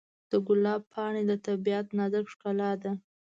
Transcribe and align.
د 0.31 0.33
ګلاب 0.47 0.81
پاڼې 0.93 1.21
د 1.27 1.31
طبیعت 1.45 1.85
نازک 1.97 2.25
ښکلا 2.33 2.71
ده. 2.81 2.91